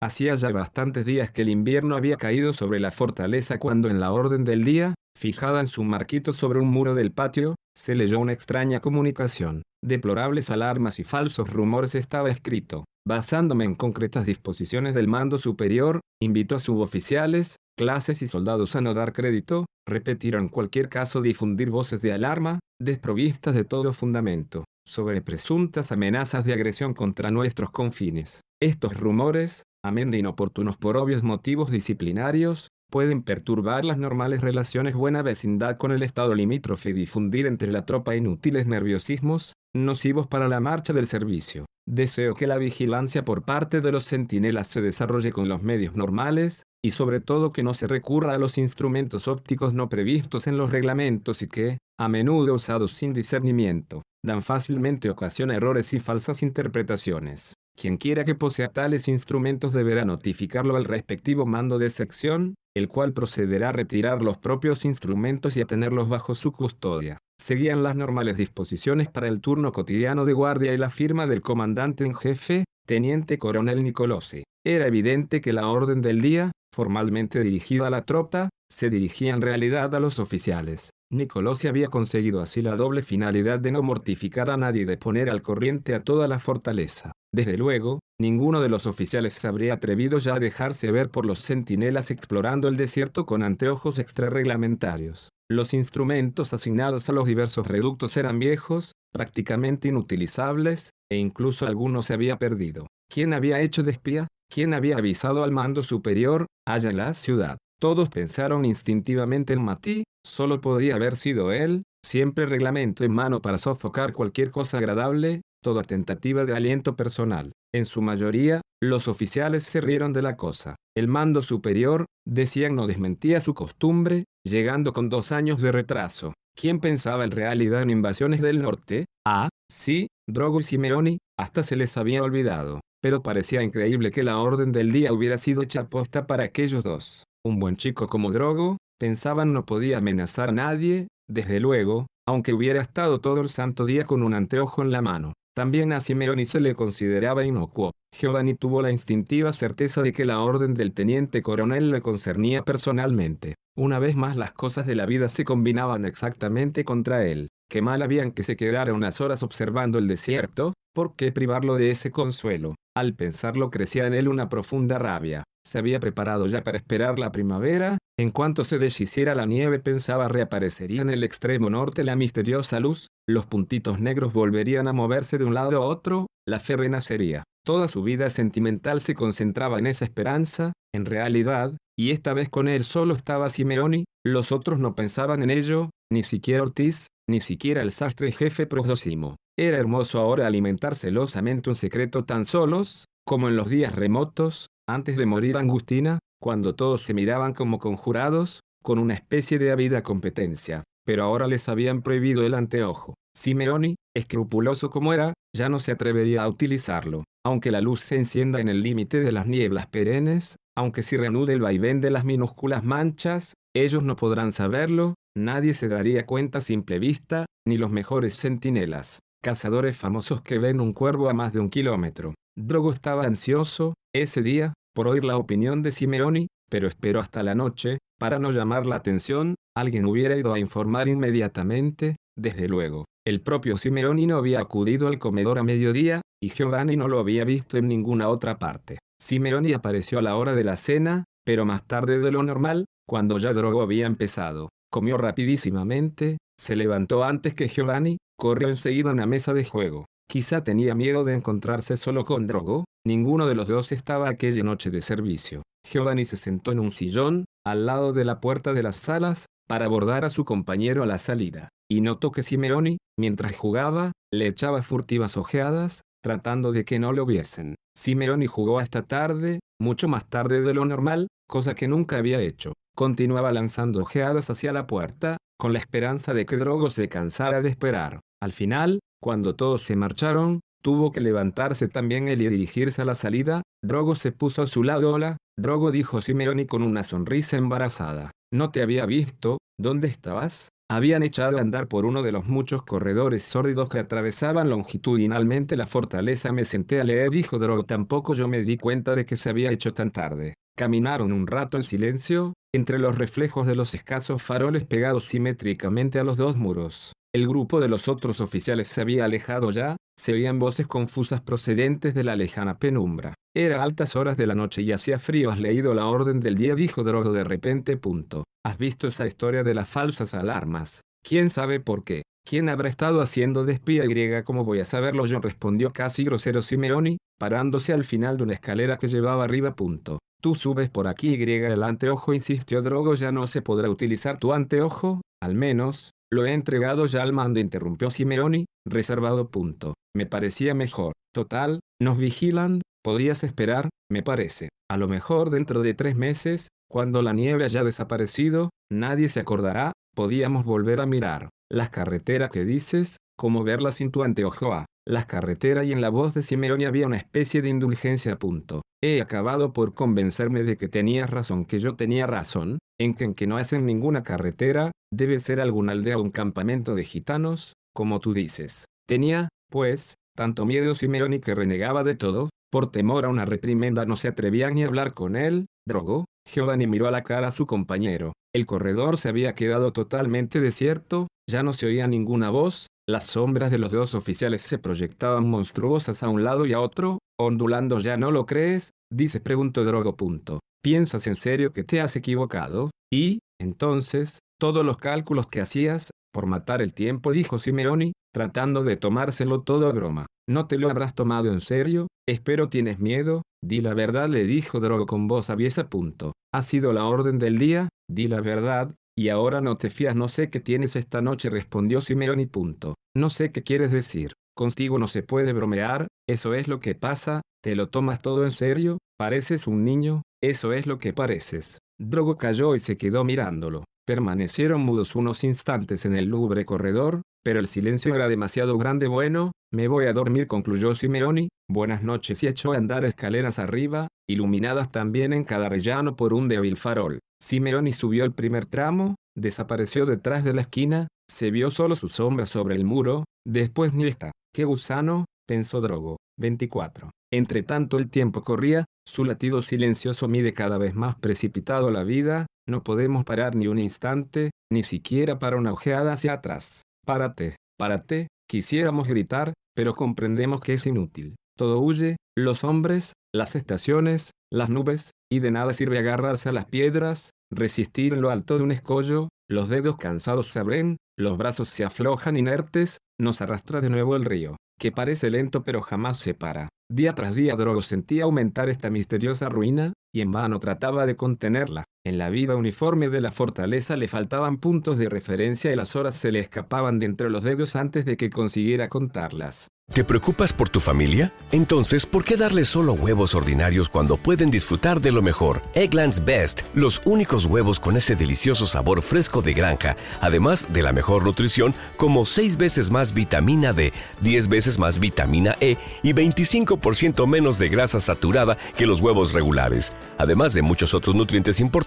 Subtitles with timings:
[0.00, 4.12] Hacía ya bastantes días que el invierno había caído sobre la fortaleza cuando en la
[4.12, 8.32] orden del día, fijada en su marquito sobre un muro del patio, se leyó una
[8.32, 9.62] extraña comunicación.
[9.84, 12.84] Deplorables alarmas y falsos rumores estaba escrito.
[13.06, 18.94] Basándome en concretas disposiciones del mando superior, invitó a suboficiales, clases y soldados a no
[18.94, 25.22] dar crédito, repetir en cualquier caso difundir voces de alarma, desprovistas de todo fundamento, sobre
[25.22, 28.42] presuntas amenazas de agresión contra nuestros confines.
[28.60, 35.22] Estos rumores, amén de inoportunos por obvios motivos disciplinarios, pueden perturbar las normales relaciones buena
[35.22, 40.60] vecindad con el Estado limítrofe y difundir entre la tropa inútiles nerviosismos, nocivos para la
[40.60, 41.66] marcha del servicio.
[41.86, 46.64] Deseo que la vigilancia por parte de los centinelas se desarrolle con los medios normales,
[46.84, 50.70] y sobre todo que no se recurra a los instrumentos ópticos no previstos en los
[50.70, 56.42] reglamentos y que, a menudo usados sin discernimiento, dan fácilmente ocasión a errores y falsas
[56.42, 57.54] interpretaciones.
[57.78, 63.12] Quien quiera que posea tales instrumentos deberá notificarlo al respectivo mando de sección, el cual
[63.12, 67.18] procederá a retirar los propios instrumentos y a tenerlos bajo su custodia.
[67.40, 72.04] Seguían las normales disposiciones para el turno cotidiano de guardia y la firma del comandante
[72.04, 74.42] en jefe, teniente coronel Nicolosi.
[74.66, 79.40] Era evidente que la orden del día, formalmente dirigida a la tropa, se dirigía en
[79.40, 80.90] realidad a los oficiales.
[81.12, 85.30] Nicolosi había conseguido así la doble finalidad de no mortificar a nadie y de poner
[85.30, 87.12] al corriente a toda la fortaleza.
[87.32, 91.40] Desde luego, ninguno de los oficiales se habría atrevido ya a dejarse ver por los
[91.40, 95.28] centinelas explorando el desierto con anteojos extrarreglamentarios.
[95.50, 102.14] Los instrumentos asignados a los diversos reductos eran viejos, prácticamente inutilizables, e incluso algunos se
[102.14, 102.86] había perdido.
[103.10, 104.28] ¿Quién había hecho de espía?
[104.50, 107.58] ¿Quién había avisado al mando superior, allá en la ciudad?
[107.80, 113.58] Todos pensaron instintivamente en Matí, solo podía haber sido él, siempre reglamento en mano para
[113.58, 117.52] sofocar cualquier cosa agradable, toda tentativa de aliento personal.
[117.74, 120.76] En su mayoría, los oficiales se rieron de la cosa.
[120.96, 126.34] El mando superior, decían, no desmentía su costumbre, llegando con dos años de retraso.
[126.56, 129.06] ¿Quién pensaba en realidad en invasiones del norte?
[129.26, 132.80] Ah, sí, Drogo y Simeoni, hasta se les había olvidado.
[133.00, 137.24] Pero parecía increíble que la orden del día hubiera sido hecha posta para aquellos dos.
[137.44, 142.82] Un buen chico como Drogo, pensaban no podía amenazar a nadie, desde luego, aunque hubiera
[142.82, 145.32] estado todo el santo día con un anteojo en la mano.
[145.58, 147.90] También a Simeoni se le consideraba inocuo.
[148.16, 153.56] Giovanni tuvo la instintiva certeza de que la orden del teniente coronel le concernía personalmente.
[153.76, 157.48] Una vez más las cosas de la vida se combinaban exactamente contra él.
[157.68, 161.90] Qué mal habían que se quedara unas horas observando el desierto, ¿por qué privarlo de
[161.90, 162.76] ese consuelo?
[162.98, 165.44] Al pensarlo crecía en él una profunda rabia.
[165.64, 170.26] Se había preparado ya para esperar la primavera, en cuanto se deshiciera la nieve pensaba
[170.26, 175.44] reaparecería en el extremo norte la misteriosa luz, los puntitos negros volverían a moverse de
[175.44, 177.44] un lado a otro, la fe renacería.
[177.64, 182.66] Toda su vida sentimental se concentraba en esa esperanza, en realidad, y esta vez con
[182.66, 187.80] él solo estaba Simeoni, los otros no pensaban en ello, ni siquiera Ortiz, ni siquiera
[187.80, 189.36] el sastre jefe Prosdosimo.
[189.60, 195.16] Era hermoso ahora alimentar celosamente un secreto tan solos, como en los días remotos, antes
[195.16, 200.84] de morir Angustina, cuando todos se miraban como conjurados, con una especie de ávida competencia,
[201.04, 203.14] pero ahora les habían prohibido el anteojo.
[203.36, 208.60] Simeoni, escrupuloso como era, ya no se atrevería a utilizarlo, aunque la luz se encienda
[208.60, 212.84] en el límite de las nieblas perennes, aunque se reanude el vaivén de las minúsculas
[212.84, 218.36] manchas, ellos no podrán saberlo, nadie se daría cuenta a simple vista, ni los mejores
[218.36, 222.34] centinelas, cazadores famosos que ven un cuervo a más de un kilómetro.
[222.56, 227.54] Drogo estaba ansioso, ese día, por oír la opinión de Simeoni, pero esperó hasta la
[227.54, 233.04] noche, para no llamar la atención, alguien hubiera ido a informar inmediatamente, desde luego.
[233.24, 237.44] El propio Simeoni no había acudido al comedor a mediodía, y Giovanni no lo había
[237.44, 238.98] visto en ninguna otra parte.
[239.20, 243.38] Simeoni apareció a la hora de la cena, pero más tarde de lo normal, cuando
[243.38, 244.68] ya Drogo había empezado.
[244.90, 250.06] Comió rapidísimamente, se levantó antes que Giovanni, corrió enseguida a una mesa de juego.
[250.30, 254.90] Quizá tenía miedo de encontrarse solo con Drogo, ninguno de los dos estaba aquella noche
[254.90, 255.62] de servicio.
[255.90, 259.86] Giovanni se sentó en un sillón, al lado de la puerta de las salas, para
[259.86, 264.82] abordar a su compañero a la salida, y notó que Simeoni, mientras jugaba, le echaba
[264.82, 267.74] furtivas ojeadas, tratando de que no lo viesen.
[267.96, 272.72] Simeoni jugó hasta tarde, mucho más tarde de lo normal, cosa que nunca había hecho.
[272.94, 277.68] Continuaba lanzando ojeadas hacia la puerta, con la esperanza de que Drogo se cansara de
[277.68, 278.20] esperar.
[278.40, 283.16] Al final, cuando todos se marcharon, tuvo que levantarse también él y dirigirse a la
[283.16, 283.62] salida.
[283.84, 285.12] Drogo se puso a su lado.
[285.12, 288.30] Hola, Drogo dijo Simeoni con una sonrisa embarazada.
[288.52, 290.68] No te había visto, ¿dónde estabas?
[290.90, 295.86] Habían echado a andar por uno de los muchos corredores sórdidos que atravesaban longitudinalmente la
[295.86, 296.52] fortaleza.
[296.52, 297.84] Me senté a leer, dijo Drogo.
[297.84, 300.54] Tampoco yo me di cuenta de que se había hecho tan tarde.
[300.78, 306.24] Caminaron un rato en silencio, entre los reflejos de los escasos faroles pegados simétricamente a
[306.24, 307.12] los dos muros.
[307.34, 312.14] El grupo de los otros oficiales se había alejado ya, se oían voces confusas procedentes
[312.14, 313.34] de la lejana penumbra.
[313.54, 315.50] Era altas horas de la noche y hacía frío.
[315.50, 316.74] ¿Has leído la orden del día?
[316.74, 317.98] dijo Drogo de repente.
[317.98, 318.44] Punto.
[318.64, 321.02] ¿Has visto esa historia de las falsas alarmas?
[321.22, 322.22] ¿Quién sabe por qué?
[322.46, 324.42] ¿Quién habrá estado haciendo de espía griega?
[324.42, 325.38] ¿Cómo voy a saberlo yo?
[325.38, 329.74] respondió casi grosero Simeoni, parándose al final de una escalera que llevaba arriba.
[329.76, 330.18] Punto.
[330.40, 333.14] Tú subes por aquí y el anteojo, insistió Drogo.
[333.14, 337.60] Ya no se podrá utilizar tu anteojo, al menos, lo he entregado ya al mando,
[337.60, 339.94] interrumpió Simeoni, reservado punto.
[340.14, 341.12] Me parecía mejor.
[341.34, 344.68] Total, nos vigilan, podías esperar, me parece.
[344.90, 349.92] A lo mejor dentro de tres meses, cuando la nieve haya desaparecido, nadie se acordará,
[350.14, 351.48] podíamos volver a mirar.
[351.70, 356.34] Las carreteras que dices, como verlas sin tu anteojo las carreteras y en la voz
[356.34, 358.38] de Simeoni había una especie de indulgencia.
[358.38, 358.82] Punto.
[359.02, 363.34] He acabado por convencerme de que tenías razón, que yo tenía razón, en que en
[363.34, 368.20] que no hacen ninguna carretera, debe ser alguna aldea o un campamento de gitanos, como
[368.20, 368.84] tú dices.
[369.08, 374.18] Tenía, pues, tanto miedo Simeoni que renegaba de todo, por temor a una reprimenda no
[374.18, 377.66] se atrevía ni a hablar con él, drogó, Giovanni miró a la cara a su
[377.66, 378.34] compañero.
[378.54, 383.70] El corredor se había quedado totalmente desierto, ya no se oía ninguna voz, las sombras
[383.70, 387.98] de los dos oficiales se proyectaban monstruosas a un lado y a otro, ondulando.
[388.00, 388.90] ¿Ya no lo crees?
[389.10, 390.14] Dice preguntó Drogo.
[390.14, 390.60] Punto.
[390.84, 392.90] ¿Piensas en serio que te has equivocado?
[393.10, 398.98] Y, entonces, todos los cálculos que hacías, por matar el tiempo, dijo Simeoni, tratando de
[398.98, 400.26] tomárselo todo a broma.
[400.46, 402.08] ¿No te lo habrás tomado en serio?
[402.28, 403.40] Espero tienes miedo.
[403.64, 405.88] Di la verdad, le dijo Drogo con voz aviesa.
[405.88, 406.32] Punto.
[406.54, 410.28] Ha sido la orden del día, di la verdad, y ahora no te fías, no
[410.28, 412.46] sé qué tienes esta noche, respondió Simeoni.
[412.46, 412.94] Punto.
[413.16, 414.34] No sé qué quieres decir.
[414.54, 418.52] Contigo no se puede bromear, eso es lo que pasa, te lo tomas todo en
[418.52, 421.78] serio, pareces un niño, eso es lo que pareces.
[421.98, 423.82] Drogo cayó y se quedó mirándolo.
[424.06, 429.08] Permanecieron mudos unos instantes en el lúgubre corredor, pero el silencio era demasiado grande.
[429.08, 431.48] Bueno, me voy a dormir, concluyó Simeoni.
[431.70, 436.48] Buenas noches y echó a andar escaleras arriba, iluminadas también en cada rellano por un
[436.48, 437.18] débil farol.
[437.40, 442.46] Simeoni subió el primer tramo, desapareció detrás de la esquina, se vio solo su sombra
[442.46, 444.32] sobre el muro, después ni está.
[444.54, 445.26] ¡Qué gusano!
[445.46, 446.16] pensó Drogo.
[446.38, 447.10] 24.
[447.32, 452.46] Entre tanto el tiempo corría, su latido silencioso mide cada vez más precipitado la vida,
[452.66, 456.82] no podemos parar ni un instante, ni siquiera para una ojeada hacia atrás.
[457.08, 461.36] Párate, párate, quisiéramos gritar, pero comprendemos que es inútil.
[461.56, 466.66] Todo huye, los hombres, las estaciones, las nubes, y de nada sirve agarrarse a las
[466.66, 471.70] piedras, resistir en lo alto de un escollo, los dedos cansados se abren, los brazos
[471.70, 476.34] se aflojan inertes, nos arrastra de nuevo el río, que parece lento pero jamás se
[476.34, 476.68] para.
[476.92, 481.84] Día tras día Drogo sentía aumentar esta misteriosa ruina, y en vano trataba de contenerla.
[482.08, 486.14] En la vida uniforme de la fortaleza le faltaban puntos de referencia y las horas
[486.14, 489.68] se le escapaban de entre los dedos antes de que consiguiera contarlas.
[489.92, 491.32] ¿Te preocupas por tu familia?
[491.50, 495.62] Entonces, ¿por qué darles solo huevos ordinarios cuando pueden disfrutar de lo mejor?
[495.74, 500.92] Eggland's Best, los únicos huevos con ese delicioso sabor fresco de granja, además de la
[500.92, 507.26] mejor nutrición, como 6 veces más vitamina D, 10 veces más vitamina E y 25%
[507.26, 511.78] menos de grasa saturada que los huevos regulares, además de muchos otros nutrientes importantes.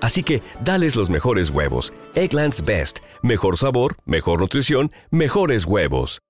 [0.00, 1.92] Así que, dales los mejores huevos.
[2.14, 6.20] Eggland's Best, mejor sabor, mejor nutrición, mejores huevos.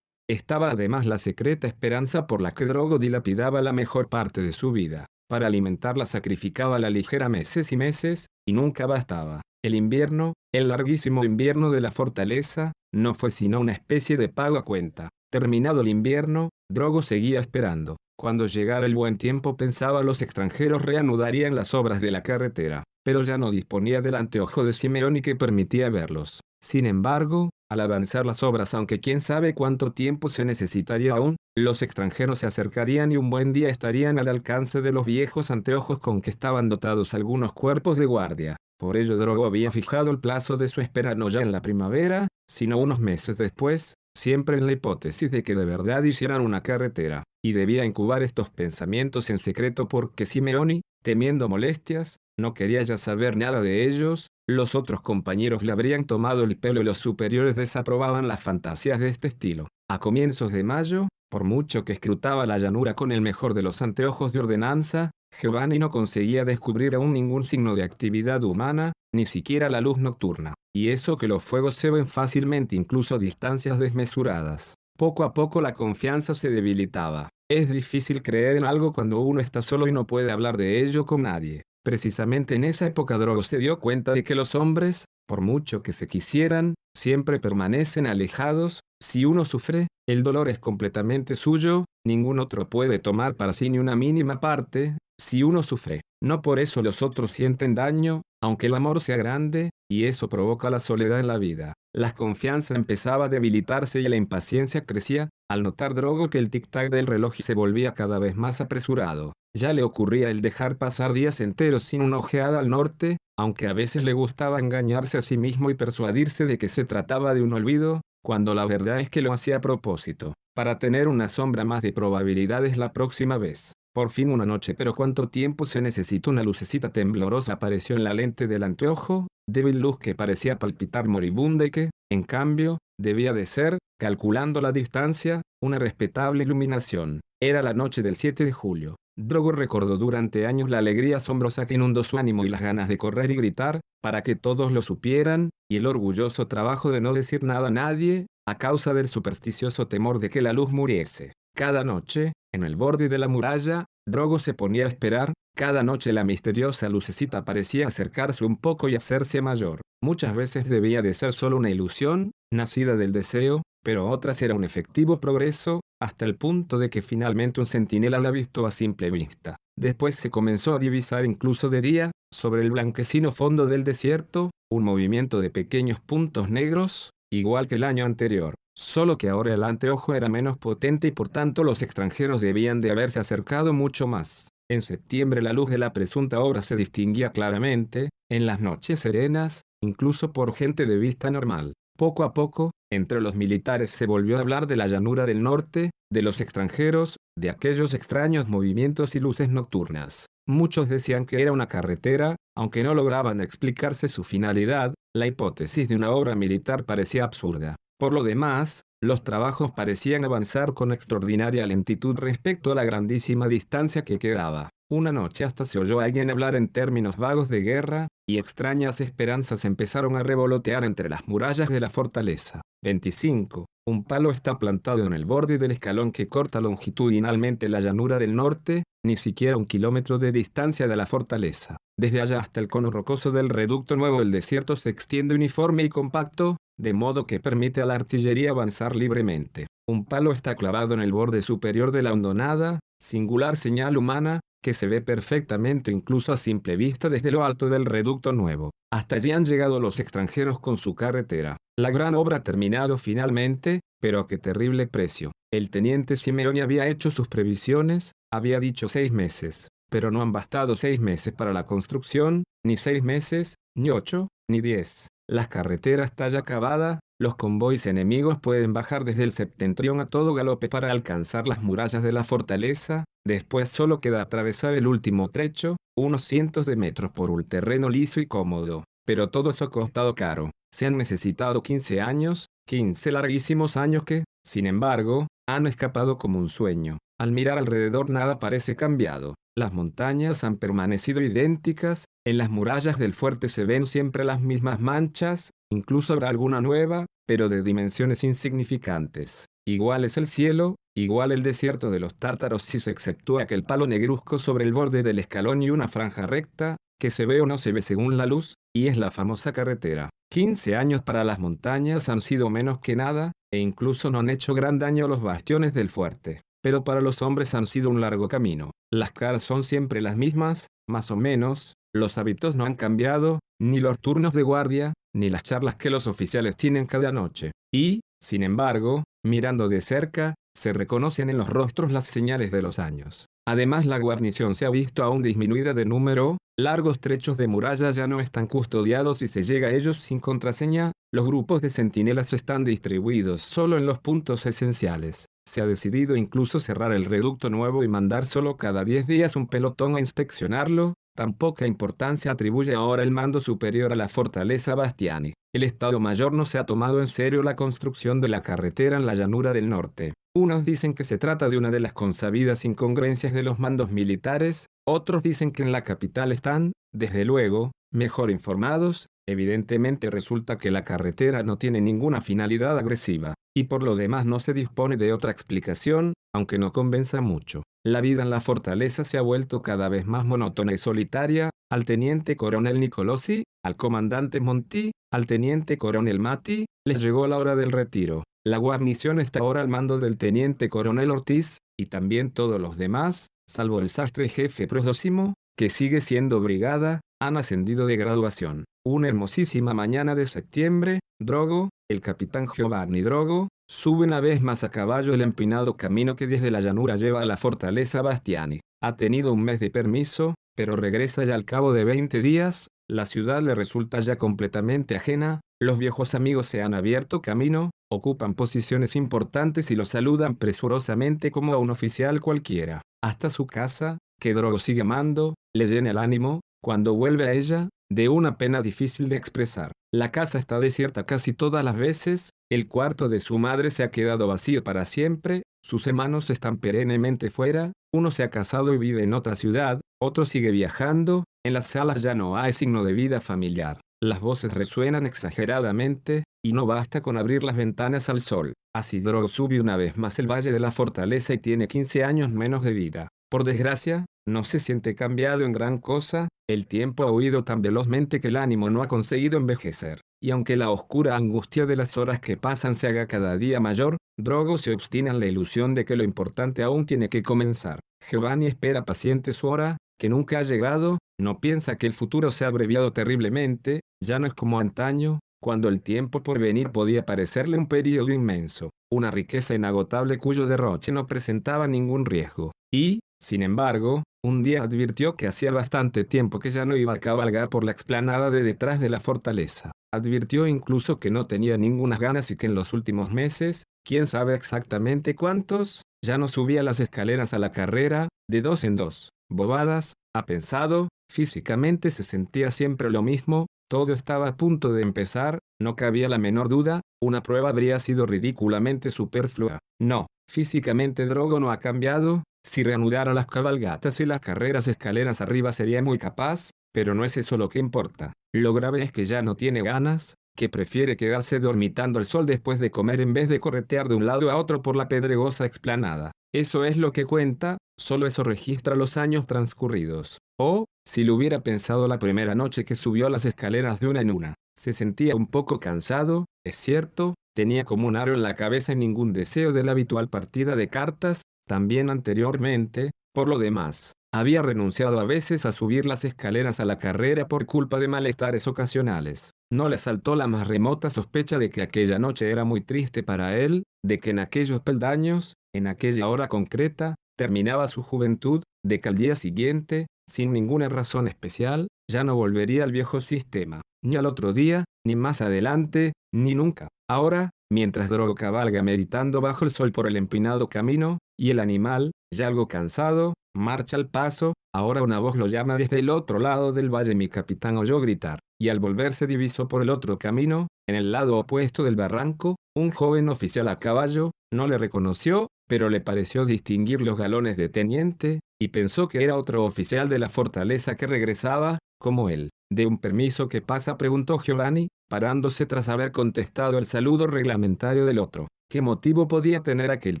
[0.28, 4.72] Estaba además la secreta esperanza por la que Drogo dilapidaba la mejor parte de su
[4.72, 5.06] vida.
[5.26, 9.40] Para alimentarla sacrificaba la ligera meses y meses, y nunca bastaba.
[9.64, 14.58] El invierno, el larguísimo invierno de la fortaleza, no fue sino una especie de pago
[14.58, 15.08] a cuenta.
[15.30, 17.96] Terminado el invierno, Drogo seguía esperando.
[18.20, 23.22] Cuando llegara el buen tiempo pensaba los extranjeros reanudarían las obras de la carretera, pero
[23.22, 26.40] ya no disponía del anteojo de Simeoni que permitía verlos.
[26.60, 31.80] Sin embargo, al avanzar las obras, aunque quién sabe cuánto tiempo se necesitaría aún, los
[31.80, 36.20] extranjeros se acercarían y un buen día estarían al alcance de los viejos anteojos con
[36.20, 38.56] que estaban dotados algunos cuerpos de guardia.
[38.80, 42.26] Por ello Drogo había fijado el plazo de su espera no ya en la primavera,
[42.48, 47.22] sino unos meses después, siempre en la hipótesis de que de verdad hicieran una carretera,
[47.42, 53.36] y debía incubar estos pensamientos en secreto porque Simeoni, temiendo molestias, no quería ya saber
[53.36, 58.28] nada de ellos, los otros compañeros le habrían tomado el pelo y los superiores desaprobaban
[58.28, 59.68] las fantasías de este estilo.
[59.88, 63.82] A comienzos de mayo, por mucho que escrutaba la llanura con el mejor de los
[63.82, 65.10] anteojos de ordenanza,
[65.40, 70.54] Giovanni no conseguía descubrir aún ningún signo de actividad humana, ni siquiera la luz nocturna,
[70.74, 74.74] y eso que los fuegos se ven fácilmente incluso a distancias desmesuradas.
[74.96, 77.28] Poco a poco la confianza se debilitaba.
[77.50, 81.06] Es difícil creer en algo cuando uno está solo y no puede hablar de ello
[81.06, 81.62] con nadie.
[81.84, 85.92] Precisamente en esa época Drogo se dio cuenta de que los hombres, por mucho que
[85.92, 92.68] se quisieran, siempre permanecen alejados, si uno sufre, el dolor es completamente suyo, ningún otro
[92.68, 97.02] puede tomar para sí ni una mínima parte, si uno sufre, no por eso los
[97.02, 101.38] otros sienten daño, aunque el amor sea grande, y eso provoca la soledad en la
[101.38, 101.74] vida.
[101.94, 106.90] La confianza empezaba a debilitarse y la impaciencia crecía, al notar Drogo que el tic-tac
[106.90, 109.32] del reloj se volvía cada vez más apresurado.
[109.56, 113.72] Ya le ocurría el dejar pasar días enteros sin una ojeada al norte, aunque a
[113.72, 117.54] veces le gustaba engañarse a sí mismo y persuadirse de que se trataba de un
[117.54, 121.80] olvido, cuando la verdad es que lo hacía a propósito, para tener una sombra más
[121.82, 123.72] de probabilidades la próxima vez.
[123.98, 128.14] Por fin una noche, pero cuánto tiempo se necesitó una lucecita temblorosa apareció en la
[128.14, 133.44] lente del anteojo, débil luz que parecía palpitar moribunda y que, en cambio, debía de
[133.44, 137.22] ser, calculando la distancia, una respetable iluminación.
[137.42, 138.94] Era la noche del 7 de julio.
[139.18, 142.98] Drogo recordó durante años la alegría asombrosa que inundó su ánimo y las ganas de
[142.98, 147.42] correr y gritar, para que todos lo supieran, y el orgulloso trabajo de no decir
[147.42, 151.32] nada a nadie, a causa del supersticioso temor de que la luz muriese.
[151.56, 156.12] Cada noche, en el borde de la muralla, Drogo se ponía a esperar, cada noche
[156.12, 159.80] la misteriosa lucecita parecía acercarse un poco y hacerse mayor.
[160.02, 164.64] Muchas veces debía de ser solo una ilusión, nacida del deseo, pero otras era un
[164.64, 169.56] efectivo progreso, hasta el punto de que finalmente un centinela la visto a simple vista.
[169.76, 174.84] Después se comenzó a divisar incluso de día, sobre el blanquecino fondo del desierto, un
[174.84, 180.14] movimiento de pequeños puntos negros, igual que el año anterior, solo que ahora el anteojo
[180.14, 184.50] era menos potente y por tanto los extranjeros debían de haberse acercado mucho más.
[184.70, 189.62] En septiembre la luz de la presunta obra se distinguía claramente, en las noches serenas,
[189.82, 191.72] incluso por gente de vista normal.
[191.96, 195.90] Poco a poco, entre los militares se volvió a hablar de la llanura del norte,
[196.12, 200.26] de los extranjeros, de aquellos extraños movimientos y luces nocturnas.
[200.46, 205.96] Muchos decían que era una carretera, aunque no lograban explicarse su finalidad, la hipótesis de
[205.96, 207.74] una obra militar parecía absurda.
[207.98, 214.04] Por lo demás, los trabajos parecían avanzar con extraordinaria lentitud respecto a la grandísima distancia
[214.04, 214.70] que quedaba.
[214.88, 219.00] Una noche hasta se oyó a alguien hablar en términos vagos de guerra, y extrañas
[219.00, 222.62] esperanzas empezaron a revolotear entre las murallas de la fortaleza.
[222.84, 223.66] 25.
[223.86, 228.36] Un palo está plantado en el borde del escalón que corta longitudinalmente la llanura del
[228.36, 231.76] norte, ni siquiera un kilómetro de distancia de la fortaleza.
[231.98, 235.88] Desde allá hasta el cono rocoso del reducto nuevo el desierto se extiende uniforme y
[235.88, 239.66] compacto, de modo que permite a la artillería avanzar libremente.
[239.88, 244.74] Un palo está clavado en el borde superior de la hondonada, singular señal humana, que
[244.74, 248.70] se ve perfectamente incluso a simple vista desde lo alto del reducto nuevo.
[248.92, 251.56] Hasta allí han llegado los extranjeros con su carretera.
[251.78, 255.32] La gran obra ha terminado finalmente, pero a qué terrible precio.
[255.52, 260.76] El teniente Simeoni había hecho sus previsiones, había dicho seis meses, pero no han bastado
[260.76, 265.08] seis meses para la construcción, ni seis meses, ni ocho, ni diez.
[265.30, 270.32] La carretera está ya acabada, los convoys enemigos pueden bajar desde el septentrión a todo
[270.32, 275.76] galope para alcanzar las murallas de la fortaleza, después solo queda atravesar el último trecho,
[275.98, 280.14] unos cientos de metros por un terreno liso y cómodo, pero todo eso ha costado
[280.14, 280.50] caro.
[280.72, 286.48] Se han necesitado 15 años, 15 larguísimos años que, sin embargo, han escapado como un
[286.48, 286.96] sueño.
[287.20, 289.34] Al mirar alrededor nada parece cambiado.
[289.58, 294.78] Las montañas han permanecido idénticas, en las murallas del fuerte se ven siempre las mismas
[294.78, 299.46] manchas, incluso habrá alguna nueva, pero de dimensiones insignificantes.
[299.66, 303.88] Igual es el cielo, igual el desierto de los tártaros si se exceptúa aquel palo
[303.88, 307.58] negruzco sobre el borde del escalón y una franja recta, que se ve o no
[307.58, 310.08] se ve según la luz, y es la famosa carretera.
[310.30, 314.54] 15 años para las montañas han sido menos que nada, e incluso no han hecho
[314.54, 316.42] gran daño a los bastiones del fuerte.
[316.62, 318.70] Pero para los hombres han sido un largo camino.
[318.92, 323.80] Las caras son siempre las mismas, más o menos, los hábitos no han cambiado, ni
[323.80, 327.52] los turnos de guardia, ni las charlas que los oficiales tienen cada noche.
[327.72, 332.78] Y, sin embargo, mirando de cerca, se reconocen en los rostros las señales de los
[332.78, 333.26] años.
[333.46, 338.06] Además la guarnición se ha visto aún disminuida de número, largos trechos de muralla ya
[338.06, 342.64] no están custodiados y se llega a ellos sin contraseña, los grupos de centinelas están
[342.64, 345.26] distribuidos solo en los puntos esenciales.
[345.48, 349.46] Se ha decidido incluso cerrar el reducto nuevo y mandar solo cada 10 días un
[349.46, 355.32] pelotón a inspeccionarlo, Tan poca importancia atribuye ahora el mando superior a la fortaleza Bastiani.
[355.52, 359.04] El Estado Mayor no se ha tomado en serio la construcción de la carretera en
[359.04, 360.12] la llanura del norte.
[360.36, 364.66] Unos dicen que se trata de una de las consabidas incongruencias de los mandos militares,
[364.86, 370.84] otros dicen que en la capital están, desde luego, mejor informados, evidentemente resulta que la
[370.84, 375.32] carretera no tiene ninguna finalidad agresiva, y por lo demás no se dispone de otra
[375.32, 377.64] explicación, aunque no convenza mucho.
[377.84, 381.84] La vida en la fortaleza se ha vuelto cada vez más monótona y solitaria, al
[381.84, 387.72] teniente coronel Nicolosi, al comandante Monti, al teniente coronel Mati, les llegó la hora del
[387.72, 388.22] retiro.
[388.46, 393.26] La guarnición está ahora al mando del teniente coronel Ortiz, y también todos los demás,
[393.48, 398.64] salvo el sastre jefe próximo, que sigue siendo brigada, han ascendido de graduación.
[398.86, 404.70] Una hermosísima mañana de septiembre, Drogo, el capitán Giovanni Drogo, Sube una vez más a
[404.70, 408.60] caballo el empinado camino que desde la llanura lleva a la fortaleza Bastiani.
[408.82, 413.04] Ha tenido un mes de permiso, pero regresa ya al cabo de 20 días, la
[413.04, 418.96] ciudad le resulta ya completamente ajena, los viejos amigos se han abierto camino, ocupan posiciones
[418.96, 422.80] importantes y lo saludan presurosamente como a un oficial cualquiera.
[423.04, 427.70] Hasta su casa, que Drogo sigue amando, le llena el ánimo, cuando vuelve a ella,
[427.90, 429.72] de una pena difícil de expresar.
[429.90, 433.90] La casa está desierta casi todas las veces, el cuarto de su madre se ha
[433.90, 439.02] quedado vacío para siempre, sus hermanos están perennemente fuera, uno se ha casado y vive
[439.02, 443.22] en otra ciudad, otro sigue viajando, en las salas ya no hay signo de vida
[443.22, 443.80] familiar.
[444.02, 448.52] Las voces resuenan exageradamente, y no basta con abrir las ventanas al sol.
[448.76, 452.62] Asidro sube una vez más el valle de la fortaleza y tiene 15 años menos
[452.62, 453.08] de vida.
[453.30, 458.20] Por desgracia, no se siente cambiado en gran cosa, el tiempo ha huido tan velozmente
[458.20, 460.00] que el ánimo no ha conseguido envejecer.
[460.22, 463.96] Y aunque la oscura angustia de las horas que pasan se haga cada día mayor,
[464.18, 467.80] Drogo se obstina en la ilusión de que lo importante aún tiene que comenzar.
[468.10, 472.44] Giovanni espera paciente su hora, que nunca ha llegado, no piensa que el futuro se
[472.44, 477.58] ha abreviado terriblemente, ya no es como antaño, cuando el tiempo por venir podía parecerle
[477.58, 482.52] un periodo inmenso, una riqueza inagotable cuyo derroche no presentaba ningún riesgo.
[482.72, 487.00] Y, sin embargo, un día advirtió que hacía bastante tiempo que ya no iba a
[487.00, 489.72] cabalgar por la explanada de detrás de la fortaleza.
[489.92, 494.34] Advirtió incluso que no tenía ninguna ganas y que en los últimos meses, quién sabe
[494.34, 499.08] exactamente cuántos, ya no subía las escaleras a la carrera, de dos en dos.
[499.30, 505.38] Bobadas, ha pensado, físicamente se sentía siempre lo mismo, todo estaba a punto de empezar,
[505.60, 509.58] no cabía la menor duda, una prueba habría sido ridículamente superflua.
[509.80, 515.52] No, físicamente Drogo no ha cambiado, si reanudara las cabalgatas y las carreras escaleras arriba
[515.52, 518.12] sería muy capaz, pero no es eso lo que importa.
[518.32, 522.60] Lo grave es que ya no tiene ganas, que prefiere quedarse dormitando al sol después
[522.60, 526.12] de comer en vez de corretear de un lado a otro por la pedregosa explanada.
[526.32, 530.18] Eso es lo que cuenta, solo eso registra los años transcurridos.
[530.38, 534.10] O, si lo hubiera pensado la primera noche que subió las escaleras de una en
[534.10, 538.72] una, se sentía un poco cansado, es cierto, tenía como un aro en la cabeza
[538.72, 544.40] y ningún deseo de la habitual partida de cartas, también anteriormente, por lo demás, había
[544.40, 549.32] renunciado a veces a subir las escaleras a la carrera por culpa de malestares ocasionales.
[549.52, 553.36] No le saltó la más remota sospecha de que aquella noche era muy triste para
[553.36, 558.88] él, de que en aquellos peldaños, en aquella hora concreta, terminaba su juventud, de que
[558.88, 564.06] al día siguiente, sin ninguna razón especial, ya no volvería al viejo sistema, ni al
[564.06, 566.68] otro día, ni más adelante, ni nunca.
[566.88, 571.90] Ahora, mientras Drogo cabalga meditando bajo el sol por el empinado camino, y el animal,
[572.14, 576.52] ya algo cansado, marcha al paso, ahora una voz lo llama desde el otro lado
[576.52, 580.76] del valle mi capitán oyó gritar, y al volverse divisó por el otro camino, en
[580.76, 585.80] el lado opuesto del barranco, un joven oficial a caballo, no le reconoció, pero le
[585.80, 590.76] pareció distinguir los galones de teniente, y pensó que era otro oficial de la fortaleza
[590.76, 592.30] que regresaba, como él.
[592.50, 593.76] ¿De un permiso que pasa?
[593.76, 598.28] preguntó Giovanni, parándose tras haber contestado el saludo reglamentario del otro.
[598.50, 600.00] ¿Qué motivo podía tener aquel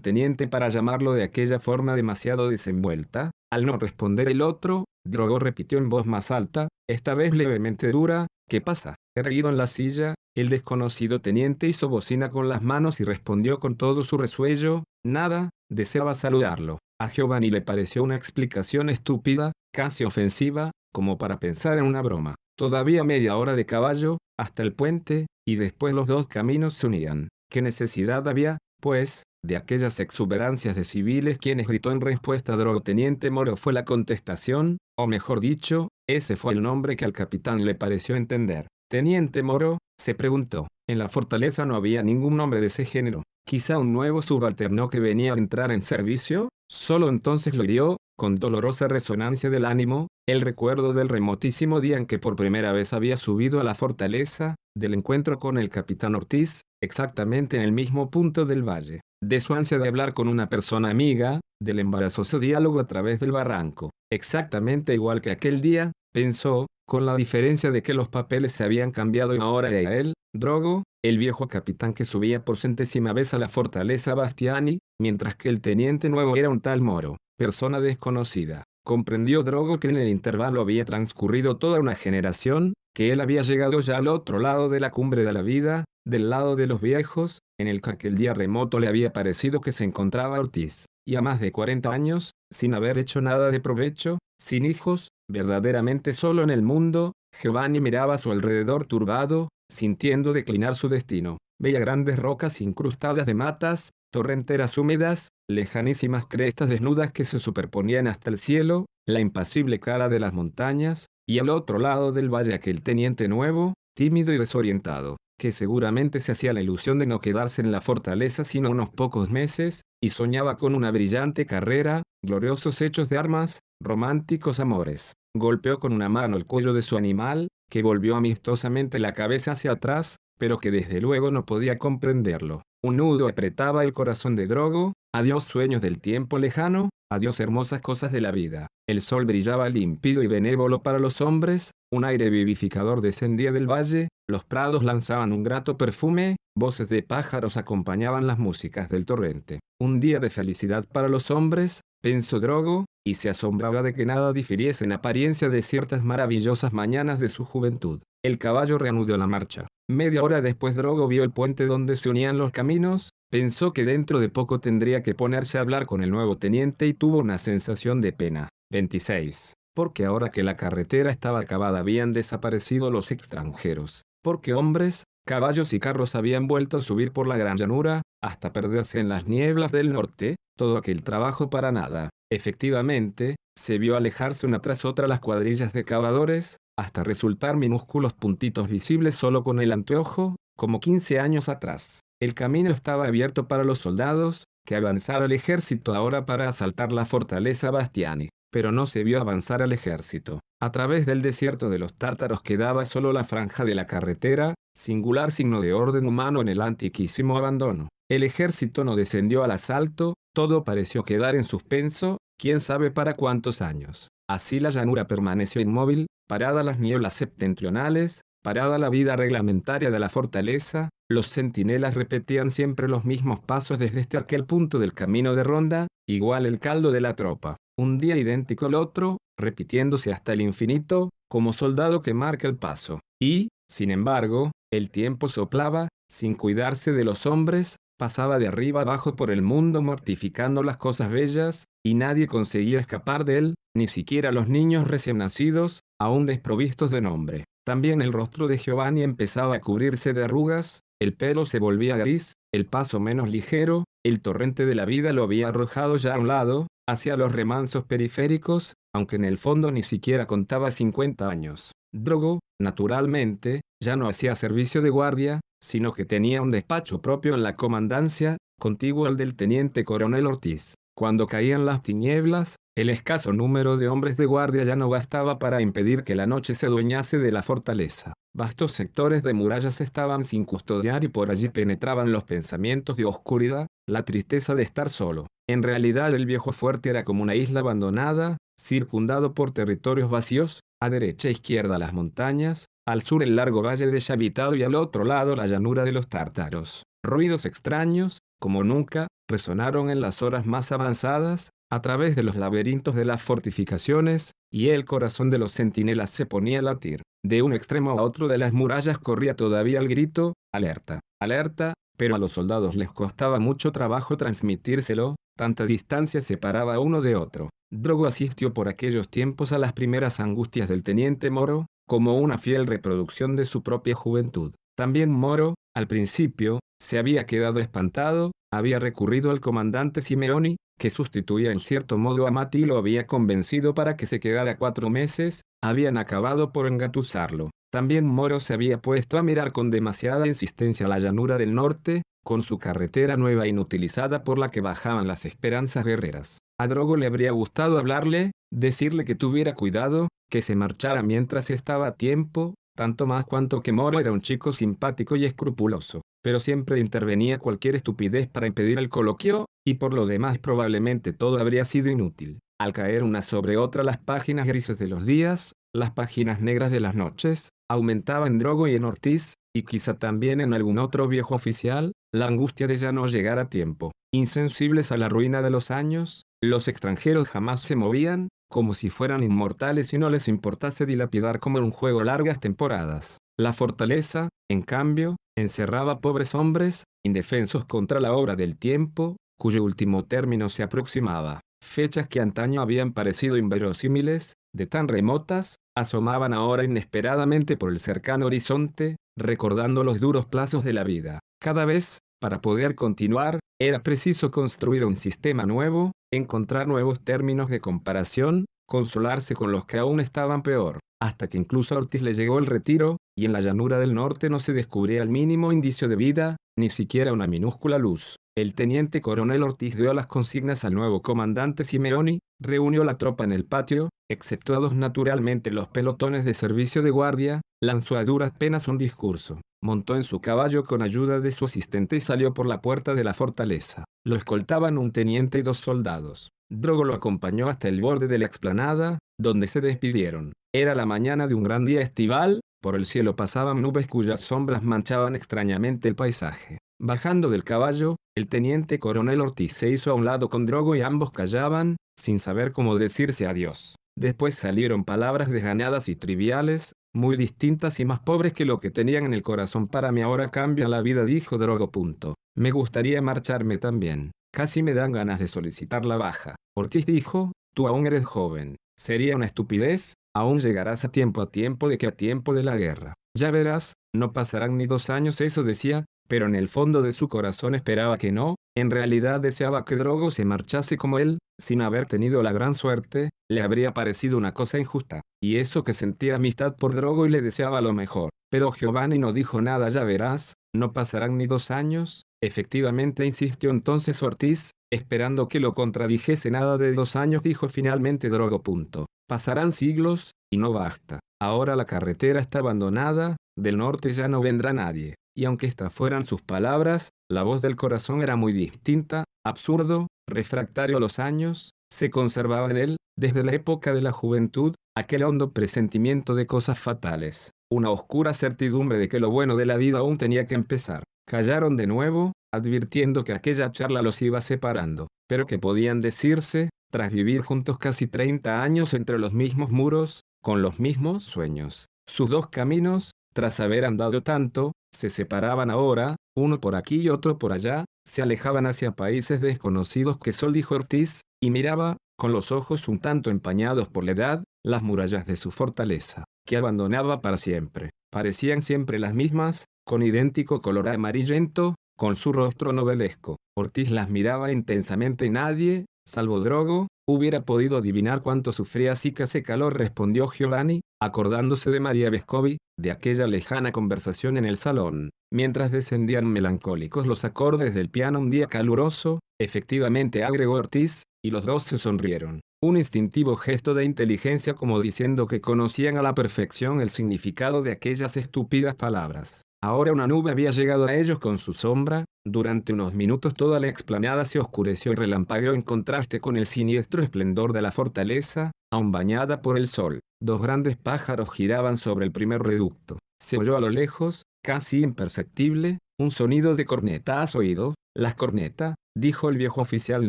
[0.00, 3.30] teniente para llamarlo de aquella forma demasiado desenvuelta?
[3.52, 8.26] Al no responder el otro, Drogo repitió en voz más alta, esta vez levemente dura,
[8.48, 8.94] ¿qué pasa?
[9.14, 13.76] Erguido en la silla, el desconocido teniente hizo bocina con las manos y respondió con
[13.76, 16.78] todo su resuello, nada, deseaba saludarlo.
[16.98, 22.34] A Giovanni le pareció una explicación estúpida, casi ofensiva, como para pensar en una broma.
[22.56, 27.28] Todavía media hora de caballo, hasta el puente, y después los dos caminos se unían.
[27.50, 33.30] ¿Qué necesidad había, pues, de aquellas exuberancias de civiles quienes gritó en respuesta a Teniente
[33.30, 37.74] Moro fue la contestación, o mejor dicho, ese fue el nombre que al capitán le
[37.74, 38.66] pareció entender.
[38.90, 43.78] Teniente Moro, se preguntó, en la fortaleza no había ningún nombre de ese género, quizá
[43.78, 48.88] un nuevo subalterno que venía a entrar en servicio, solo entonces lo hirió, con dolorosa
[48.88, 53.60] resonancia del ánimo, el recuerdo del remotísimo día en que por primera vez había subido
[53.60, 58.68] a la fortaleza, del encuentro con el capitán Ortiz, exactamente en el mismo punto del
[58.68, 63.18] valle de su ansia de hablar con una persona amiga, del embarazoso diálogo a través
[63.18, 63.90] del barranco.
[64.12, 68.90] Exactamente igual que aquel día, pensó, con la diferencia de que los papeles se habían
[68.92, 73.38] cambiado y ahora era él, Drogo, el viejo capitán que subía por centésima vez a
[73.38, 78.64] la fortaleza Bastiani, mientras que el teniente nuevo era un tal Moro, persona desconocida.
[78.84, 83.80] Comprendió Drogo que en el intervalo había transcurrido toda una generación, que él había llegado
[83.80, 87.38] ya al otro lado de la cumbre de la vida, del lado de los viejos,
[87.60, 91.22] en el que aquel día remoto le había parecido que se encontraba Ortiz, y a
[91.22, 96.50] más de 40 años, sin haber hecho nada de provecho, sin hijos, verdaderamente solo en
[96.50, 101.38] el mundo, Giovanni miraba a su alrededor turbado, sintiendo declinar su destino.
[101.60, 108.30] Veía grandes rocas incrustadas de matas, torrenteras húmedas, lejanísimas crestas desnudas que se superponían hasta
[108.30, 112.82] el cielo, la impasible cara de las montañas, y al otro lado del valle aquel
[112.82, 117.72] teniente nuevo, tímido y desorientado, que seguramente se hacía la ilusión de no quedarse en
[117.72, 123.18] la fortaleza sino unos pocos meses, y soñaba con una brillante carrera, gloriosos hechos de
[123.18, 125.14] armas, románticos amores.
[125.36, 129.72] Golpeó con una mano el cuello de su animal, que volvió amistosamente la cabeza hacia
[129.72, 132.62] atrás, pero que desde luego no podía comprenderlo.
[132.84, 138.12] Un nudo apretaba el corazón de Drogo, adiós sueños del tiempo lejano, adiós hermosas cosas
[138.12, 138.68] de la vida.
[138.88, 144.08] El sol brillaba límpido y benévolo para los hombres, un aire vivificador descendía del valle,
[144.28, 149.58] los prados lanzaban un grato perfume, voces de pájaros acompañaban las músicas del torrente.
[149.80, 154.32] Un día de felicidad para los hombres, pensó Drogo, y se asombraba de que nada
[154.32, 158.02] difiriese en apariencia de ciertas maravillosas mañanas de su juventud.
[158.24, 159.68] El caballo reanudó la marcha.
[159.88, 164.18] Media hora después Drogo vio el puente donde se unían los caminos, pensó que dentro
[164.18, 168.00] de poco tendría que ponerse a hablar con el nuevo teniente y tuvo una sensación
[168.00, 168.48] de pena.
[168.72, 169.54] 26.
[169.72, 174.02] Porque ahora que la carretera estaba acabada habían desaparecido los extranjeros.
[174.22, 178.98] Porque hombres, caballos y carros habían vuelto a subir por la gran llanura, hasta perderse
[178.98, 182.10] en las nieblas del norte, todo aquel trabajo para nada.
[182.32, 188.68] Efectivamente, se vio alejarse una tras otra las cuadrillas de cavadores, hasta resultar minúsculos puntitos
[188.68, 192.00] visibles solo con el anteojo, como 15 años atrás.
[192.22, 197.04] El camino estaba abierto para los soldados, que avanzara el ejército ahora para asaltar la
[197.04, 200.38] fortaleza Bastiani, pero no se vio avanzar al ejército.
[200.62, 205.32] A través del desierto de los tártaros quedaba solo la franja de la carretera, singular
[205.32, 207.88] signo de orden humano en el antiquísimo abandono.
[208.08, 213.62] El ejército no descendió al asalto, todo pareció quedar en suspenso, quién sabe para cuántos
[213.62, 214.08] años.
[214.30, 220.08] Así la llanura permaneció inmóvil, parada las nieblas septentrionales, parada la vida reglamentaria de la
[220.08, 225.42] fortaleza, los centinelas repetían siempre los mismos pasos desde este aquel punto del camino de
[225.42, 230.42] ronda, igual el caldo de la tropa, un día idéntico al otro, repitiéndose hasta el
[230.42, 233.00] infinito, como soldado que marca el paso.
[233.20, 239.16] Y, sin embargo, el tiempo soplaba, sin cuidarse de los hombres, pasaba de arriba abajo
[239.16, 244.30] por el mundo mortificando las cosas bellas, y nadie conseguía escapar de él, ni siquiera
[244.30, 247.44] los niños recién nacidos, aún desprovistos de nombre.
[247.66, 252.32] También el rostro de Giovanni empezaba a cubrirse de arrugas, el pelo se volvía gris,
[252.52, 256.28] el paso menos ligero, el torrente de la vida lo había arrojado ya a un
[256.28, 261.72] lado, hacia los remansos periféricos, aunque en el fondo ni siquiera contaba 50 años.
[261.92, 267.42] Drogo, naturalmente, ya no hacía servicio de guardia, sino que tenía un despacho propio en
[267.42, 270.74] la comandancia, contiguo al del teniente coronel Ortiz.
[270.98, 275.62] Cuando caían las tinieblas, el escaso número de hombres de guardia ya no bastaba para
[275.62, 278.14] impedir que la noche se adueñase de la fortaleza.
[278.34, 283.68] Vastos sectores de murallas estaban sin custodiar y por allí penetraban los pensamientos de oscuridad,
[283.88, 285.28] la tristeza de estar solo.
[285.48, 290.90] En realidad el viejo fuerte era como una isla abandonada, circundado por territorios vacíos, a
[290.90, 295.36] derecha e izquierda las montañas, al sur el largo valle deshabitado y al otro lado
[295.36, 296.82] la llanura de los tártaros.
[297.04, 302.94] Ruidos extraños, como nunca, resonaron en las horas más avanzadas, a través de los laberintos
[302.94, 307.02] de las fortificaciones, y el corazón de los centinelas se ponía a latir.
[307.24, 312.14] De un extremo a otro de las murallas corría todavía el grito, alerta, alerta, pero
[312.14, 317.50] a los soldados les costaba mucho trabajo transmitírselo, tanta distancia separaba uno de otro.
[317.70, 322.66] Drogo asistió por aquellos tiempos a las primeras angustias del teniente Moro, como una fiel
[322.66, 324.54] reproducción de su propia juventud.
[324.76, 331.52] También Moro, al principio, se había quedado espantado, había recurrido al comandante Simeoni, que sustituía
[331.52, 335.42] en cierto modo a Mati y lo había convencido para que se quedara cuatro meses,
[335.62, 337.50] habían acabado por engatusarlo.
[337.70, 342.42] También Moro se había puesto a mirar con demasiada insistencia la llanura del norte, con
[342.42, 346.38] su carretera nueva inutilizada por la que bajaban las esperanzas guerreras.
[346.58, 351.88] A Drogo le habría gustado hablarle, decirle que tuviera cuidado, que se marchara mientras estaba
[351.88, 356.78] a tiempo, tanto más cuanto que Moro era un chico simpático y escrupuloso, pero siempre
[356.78, 361.90] intervenía cualquier estupidez para impedir el coloquio, y por lo demás probablemente todo habría sido
[361.90, 362.38] inútil.
[362.60, 366.78] Al caer una sobre otra las páginas grises de los días, las páginas negras de
[366.78, 371.34] las noches, aumentaba en Drogo y en Ortiz, y quizá también en algún otro viejo
[371.34, 373.90] oficial, la angustia de ya no llegar a tiempo.
[374.14, 379.22] Insensibles a la ruina de los años, los extranjeros jamás se movían, como si fueran
[379.22, 383.18] inmortales y no les importase dilapidar como en un juego largas temporadas.
[383.38, 390.04] La fortaleza, en cambio, encerraba pobres hombres, indefensos contra la obra del tiempo, cuyo último
[390.04, 391.40] término se aproximaba.
[391.62, 398.26] Fechas que antaño habían parecido inverosímiles, de tan remotas, asomaban ahora inesperadamente por el cercano
[398.26, 401.20] horizonte, recordando los duros plazos de la vida.
[401.40, 407.60] Cada vez, para poder continuar, era preciso construir un sistema nuevo, encontrar nuevos términos de
[407.60, 412.38] comparación, consolarse con los que aún estaban peor, hasta que incluso a Ortiz le llegó
[412.38, 415.96] el retiro, y en la llanura del norte no se descubría el mínimo indicio de
[415.96, 418.16] vida, ni siquiera una minúscula luz.
[418.38, 423.32] El teniente coronel Ortiz dio las consignas al nuevo comandante Simeoni, reunió la tropa en
[423.32, 428.78] el patio, exceptuados naturalmente los pelotones de servicio de guardia, lanzó a duras penas un
[428.78, 432.94] discurso, montó en su caballo con ayuda de su asistente y salió por la puerta
[432.94, 433.82] de la fortaleza.
[434.06, 436.28] Lo escoltaban un teniente y dos soldados.
[436.48, 440.32] Drogo lo acompañó hasta el borde de la explanada, donde se despidieron.
[440.54, 444.62] Era la mañana de un gran día estival, por el cielo pasaban nubes cuyas sombras
[444.62, 446.58] manchaban extrañamente el paisaje.
[446.80, 450.80] Bajando del caballo, el teniente coronel Ortiz se hizo a un lado con Drogo y
[450.80, 453.74] ambos callaban, sin saber cómo decirse adiós.
[453.98, 459.04] Después salieron palabras desganadas y triviales, muy distintas y más pobres que lo que tenían
[459.04, 461.72] en el corazón para mí ahora cambia la vida, dijo Drogo.
[461.72, 462.14] Punto.
[462.36, 464.12] Me gustaría marcharme también.
[464.32, 466.36] Casi me dan ganas de solicitar la baja.
[466.56, 468.54] Ortiz dijo, tú aún eres joven.
[468.78, 472.56] Sería una estupidez, aún llegarás a tiempo a tiempo de que a tiempo de la
[472.56, 472.94] guerra.
[473.16, 477.08] Ya verás, no pasarán ni dos años, eso decía, pero en el fondo de su
[477.08, 481.86] corazón esperaba que no, en realidad deseaba que Drogo se marchase como él, sin haber
[481.86, 486.56] tenido la gran suerte, le habría parecido una cosa injusta, y eso que sentía amistad
[486.56, 488.10] por Drogo y le deseaba lo mejor.
[488.30, 494.02] Pero Giovanni no dijo nada, ya verás, no pasarán ni dos años, efectivamente insistió entonces
[494.02, 498.42] Ortiz, esperando que lo contradijese nada de dos años, dijo finalmente Drogo.
[498.42, 498.86] Punto.
[499.08, 501.00] Pasarán siglos, y no basta.
[501.20, 506.04] Ahora la carretera está abandonada, del norte ya no vendrá nadie y aunque estas fueran
[506.04, 511.90] sus palabras, la voz del corazón era muy distinta, absurdo, refractario a los años, se
[511.90, 517.32] conservaba en él, desde la época de la juventud, aquel hondo presentimiento de cosas fatales,
[517.50, 520.84] una oscura certidumbre de que lo bueno de la vida aún tenía que empezar.
[521.04, 526.92] Callaron de nuevo, advirtiendo que aquella charla los iba separando, pero que podían decirse, tras
[526.92, 531.66] vivir juntos casi 30 años entre los mismos muros, con los mismos sueños.
[531.88, 537.18] Sus dos caminos, tras haber andado tanto, se separaban ahora, uno por aquí y otro
[537.18, 542.30] por allá, se alejaban hacia países desconocidos que Sol dijo Ortiz, y miraba, con los
[542.30, 547.16] ojos un tanto empañados por la edad, las murallas de su fortaleza, que abandonaba para
[547.16, 547.70] siempre.
[547.90, 553.16] Parecían siempre las mismas, con idéntico color amarillento, con su rostro novelesco.
[553.36, 559.02] Ortiz las miraba intensamente y nadie, salvo Drogo, hubiera podido adivinar cuánto sufría así que
[559.02, 564.90] ese calor, respondió Giovanni, acordándose de María Vescovi, de aquella lejana conversación en el salón,
[565.12, 571.24] mientras descendían melancólicos los acordes del piano un día caluroso, efectivamente agregó Ortiz, y los
[571.24, 572.20] dos se sonrieron.
[572.42, 577.52] Un instintivo gesto de inteligencia como diciendo que conocían a la perfección el significado de
[577.52, 579.22] aquellas estúpidas palabras.
[579.42, 583.48] Ahora una nube había llegado a ellos con su sombra, durante unos minutos toda la
[583.48, 588.72] explanada se oscureció y relampagueó en contraste con el siniestro esplendor de la fortaleza, aún
[588.72, 589.80] bañada por el sol.
[590.00, 592.78] Dos grandes pájaros giraban sobre el primer reducto.
[593.00, 599.08] Se oyó a lo lejos, casi imperceptible, un sonido de cornetas oído, Las corneta, dijo
[599.08, 599.88] el viejo oficial.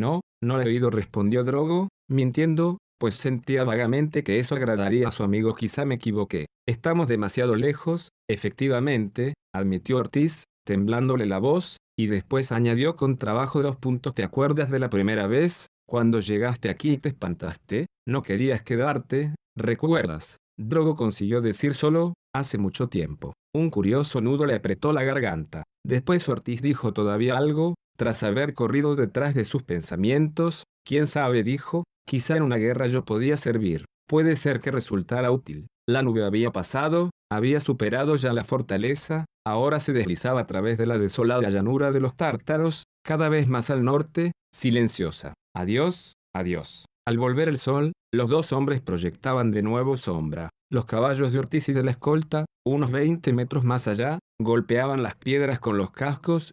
[0.00, 5.12] No, no le he oído, respondió Drogo, mintiendo, pues sentía vagamente que eso agradaría a
[5.12, 5.54] su amigo.
[5.54, 6.46] Quizá me equivoqué.
[6.68, 13.76] Estamos demasiado lejos, efectivamente, admitió Ortiz, temblándole la voz, y después añadió con trabajo dos
[13.76, 14.14] puntos.
[14.14, 17.86] ¿Te acuerdas de la primera vez, cuando llegaste aquí y te espantaste?
[18.06, 20.38] No querías quedarte, ¿recuerdas?
[20.58, 23.32] Drogo consiguió decir solo, hace mucho tiempo.
[23.54, 25.62] Un curioso nudo le apretó la garganta.
[25.86, 31.84] Después Ortiz dijo todavía algo, tras haber corrido detrás de sus pensamientos, quién sabe dijo,
[32.06, 35.66] quizá en una guerra yo podía servir, puede ser que resultara útil.
[35.88, 40.86] La nube había pasado, había superado ya la fortaleza, ahora se deslizaba a través de
[40.86, 45.34] la desolada llanura de los tártaros, cada vez más al norte, silenciosa.
[45.54, 46.86] Adiós, adiós.
[47.06, 50.50] Al volver el sol, los dos hombres proyectaban de nuevo sombra.
[50.70, 55.14] Los caballos de Ortiz y de la escolta, unos 20 metros más allá, golpeaban las
[55.14, 56.52] piedras con los cascos